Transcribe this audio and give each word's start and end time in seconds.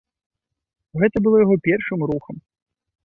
Гэта 1.03 1.17
было 1.25 1.37
яго 1.45 1.55
першым 1.71 1.99
рухам. 2.13 2.35